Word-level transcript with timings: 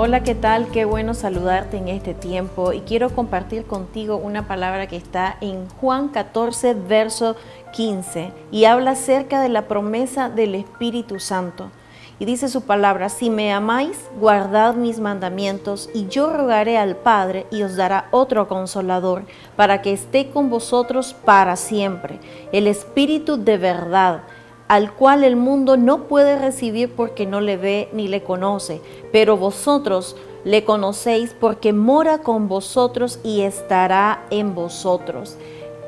Hola, 0.00 0.22
¿qué 0.22 0.36
tal? 0.36 0.68
Qué 0.68 0.84
bueno 0.84 1.12
saludarte 1.12 1.76
en 1.76 1.88
este 1.88 2.14
tiempo 2.14 2.72
y 2.72 2.82
quiero 2.82 3.10
compartir 3.10 3.64
contigo 3.64 4.16
una 4.16 4.46
palabra 4.46 4.86
que 4.86 4.94
está 4.94 5.36
en 5.40 5.68
Juan 5.68 6.06
14, 6.10 6.74
verso 6.74 7.34
15 7.72 8.30
y 8.52 8.66
habla 8.66 8.92
acerca 8.92 9.42
de 9.42 9.48
la 9.48 9.66
promesa 9.66 10.30
del 10.30 10.54
Espíritu 10.54 11.18
Santo. 11.18 11.72
Y 12.20 12.26
dice 12.26 12.48
su 12.48 12.62
palabra, 12.62 13.08
si 13.08 13.28
me 13.28 13.52
amáis, 13.52 14.08
guardad 14.20 14.76
mis 14.76 15.00
mandamientos, 15.00 15.90
y 15.92 16.06
yo 16.06 16.32
rogaré 16.32 16.78
al 16.78 16.94
Padre 16.94 17.48
y 17.50 17.64
os 17.64 17.74
dará 17.74 18.06
otro 18.12 18.46
consolador, 18.46 19.24
para 19.56 19.82
que 19.82 19.92
esté 19.92 20.30
con 20.30 20.48
vosotros 20.48 21.12
para 21.24 21.56
siempre, 21.56 22.20
el 22.52 22.68
Espíritu 22.68 23.36
de 23.36 23.58
verdad 23.58 24.22
al 24.68 24.92
cual 24.92 25.24
el 25.24 25.36
mundo 25.36 25.76
no 25.76 26.04
puede 26.04 26.38
recibir 26.38 26.94
porque 26.94 27.26
no 27.26 27.40
le 27.40 27.56
ve 27.56 27.88
ni 27.92 28.06
le 28.06 28.22
conoce, 28.22 28.80
pero 29.12 29.36
vosotros 29.36 30.14
le 30.44 30.64
conocéis 30.64 31.34
porque 31.38 31.72
mora 31.72 32.18
con 32.18 32.48
vosotros 32.48 33.18
y 33.24 33.40
estará 33.40 34.24
en 34.30 34.54
vosotros. 34.54 35.36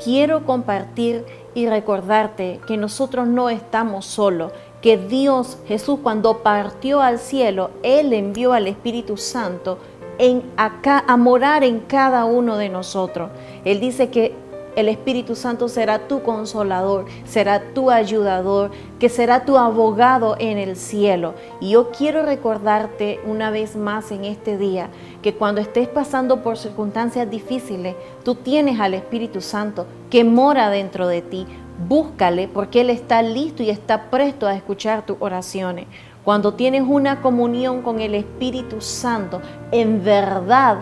Quiero 0.03 0.47
compartir 0.47 1.25
y 1.55 1.69
recordarte 1.69 2.61
que 2.67 2.77
nosotros 2.77 3.29
no 3.29 3.51
estamos 3.51 4.07
solos, 4.07 4.53
que 4.81 4.97
Dios 4.97 5.59
Jesús 5.67 5.99
cuando 6.03 6.39
partió 6.39 7.03
al 7.03 7.19
cielo, 7.19 7.71
Él 7.83 8.13
envió 8.13 8.53
al 8.53 8.67
Espíritu 8.67 9.17
Santo 9.17 9.79
a 10.57 11.17
morar 11.17 11.65
en 11.65 11.81
cada 11.81 12.25
uno 12.25 12.57
de 12.57 12.69
nosotros. 12.69 13.31
Él 13.65 13.81
dice 13.81 14.11
que 14.11 14.35
el 14.77 14.89
Espíritu 14.89 15.35
Santo 15.35 15.69
será 15.69 16.09
tu 16.09 16.23
consolador, 16.23 17.07
será 17.25 17.61
tu 17.75 17.91
ayudador, 17.91 18.71
que 18.99 19.09
será 19.09 19.45
tu 19.45 19.57
abogado 19.57 20.37
en 20.39 20.59
el 20.59 20.77
cielo. 20.77 21.35
Y 21.61 21.71
yo 21.71 21.91
quiero 21.91 22.23
recordarte 22.23 23.21
una 23.27 23.51
vez 23.51 23.77
más 23.77 24.11
en 24.13 24.25
este 24.25 24.57
día 24.59 24.89
que 25.23 25.35
cuando 25.35 25.61
estés 25.61 25.89
pasando 25.89 26.43
por 26.43 26.57
circunstancias 26.57 27.31
difíciles, 27.31 27.95
tú 28.25 28.35
tienes 28.35 28.81
al 28.81 28.95
Espíritu 28.95 29.41
Santo 29.41 29.87
que 30.09 30.25
mora 30.25 30.71
dentro 30.71 31.07
de 31.09 31.23
ti. 31.23 31.47
Búscale 31.89 32.49
porque 32.49 32.83
Él 32.83 32.91
está 32.91 33.23
listo 33.23 33.63
y 33.63 33.71
está 33.71 34.11
presto 34.11 34.47
a 34.47 34.55
escuchar 34.55 35.07
tus 35.07 35.17
oraciones. 35.21 35.87
Cuando 36.25 36.53
tienes 36.53 36.83
una 36.87 37.23
comunión 37.23 37.81
con 37.81 38.01
el 38.01 38.15
Espíritu 38.15 38.83
Santo, 38.83 39.41
en 39.73 40.05
verdad, 40.05 40.79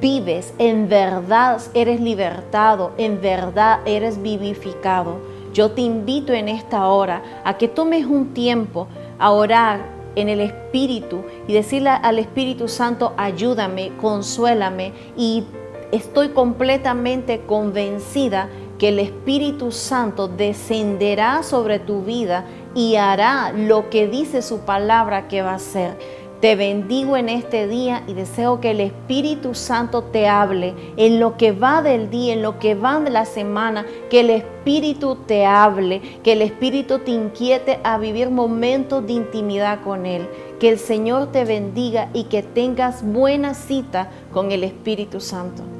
vives, 0.00 0.54
en 0.58 0.88
verdad 0.88 1.60
eres 1.74 2.00
libertado, 2.00 2.92
en 2.98 3.20
verdad 3.20 3.80
eres 3.84 4.22
vivificado. 4.22 5.18
Yo 5.52 5.72
te 5.72 5.80
invito 5.80 6.32
en 6.32 6.48
esta 6.48 6.86
hora 6.88 7.22
a 7.44 7.56
que 7.56 7.68
tomes 7.68 8.06
un 8.06 8.34
tiempo 8.34 8.86
a 9.18 9.30
orar 9.30 9.80
en 10.14 10.28
el 10.28 10.40
Espíritu 10.40 11.22
y 11.46 11.52
decirle 11.52 11.90
al 11.90 12.18
Espíritu 12.18 12.68
Santo, 12.68 13.12
ayúdame, 13.16 13.92
consuélame 14.00 14.92
y 15.16 15.44
estoy 15.92 16.30
completamente 16.30 17.42
convencida 17.46 18.48
que 18.78 18.88
el 18.88 19.00
Espíritu 19.00 19.72
Santo 19.72 20.28
descenderá 20.28 21.42
sobre 21.42 21.78
tu 21.78 22.02
vida 22.02 22.44
y 22.74 22.96
hará 22.96 23.52
lo 23.52 23.90
que 23.90 24.06
dice 24.06 24.42
su 24.42 24.60
palabra 24.60 25.26
que 25.26 25.42
va 25.42 25.52
a 25.52 25.56
hacer. 25.56 25.98
Te 26.40 26.54
bendigo 26.54 27.16
en 27.16 27.28
este 27.28 27.66
día 27.66 28.04
y 28.06 28.12
deseo 28.14 28.60
que 28.60 28.70
el 28.70 28.80
Espíritu 28.80 29.56
Santo 29.56 30.04
te 30.04 30.28
hable 30.28 30.72
en 30.96 31.18
lo 31.18 31.36
que 31.36 31.50
va 31.50 31.82
del 31.82 32.10
día, 32.10 32.32
en 32.32 32.42
lo 32.42 32.60
que 32.60 32.76
va 32.76 33.00
de 33.00 33.10
la 33.10 33.24
semana, 33.24 33.84
que 34.08 34.20
el 34.20 34.30
Espíritu 34.30 35.16
te 35.26 35.44
hable, 35.46 36.00
que 36.22 36.34
el 36.34 36.42
Espíritu 36.42 37.00
te 37.00 37.10
inquiete 37.10 37.80
a 37.82 37.98
vivir 37.98 38.30
momentos 38.30 39.04
de 39.04 39.14
intimidad 39.14 39.82
con 39.82 40.06
Él. 40.06 40.28
Que 40.60 40.68
el 40.68 40.78
Señor 40.78 41.32
te 41.32 41.44
bendiga 41.44 42.08
y 42.14 42.24
que 42.24 42.44
tengas 42.44 43.02
buena 43.02 43.54
cita 43.54 44.08
con 44.32 44.52
el 44.52 44.62
Espíritu 44.62 45.20
Santo. 45.20 45.77